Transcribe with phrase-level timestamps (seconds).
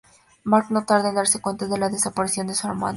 [0.53, 2.89] Mark no tarda en darse cuenta de la desaparición de su hermana.